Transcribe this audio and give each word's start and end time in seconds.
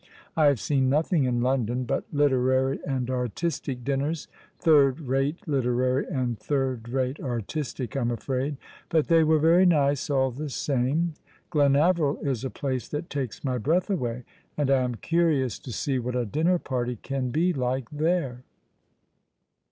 I 0.35 0.45
have 0.45 0.59
seen 0.59 0.89
nothing 0.89 1.25
in 1.25 1.41
London 1.41 1.83
but 1.83 2.05
literary 2.11 2.79
and 2.87 3.07
artistic 3.11 3.83
dinners, 3.83 4.27
third 4.57 4.99
rate 5.01 5.47
literary 5.47 6.07
and 6.07 6.39
third 6.39 6.89
rate 6.89 7.19
artistic, 7.19 7.95
I'm 7.95 8.09
afraid— 8.09 8.57
but 8.89 9.09
they 9.09 9.23
were 9.23 9.37
very 9.37 9.67
nice, 9.67 10.09
all 10.09 10.31
the 10.31 10.49
same. 10.49 11.13
Glenaveril 11.51 12.17
is 12.25 12.43
a 12.43 12.49
place 12.49 12.87
that 12.87 13.11
takes 13.11 13.43
my 13.43 13.59
breath 13.59 13.91
away; 13.91 14.23
and 14.57 14.71
I 14.71 14.81
am 14.81 14.95
curious 14.95 15.59
to 15.59 15.71
see 15.71 15.99
what 15.99 16.15
a 16.15 16.25
dinner 16.25 16.57
party 16.57 16.95
can 16.95 17.29
be 17.29 17.53
like 17.53 17.87
there." 17.91 18.41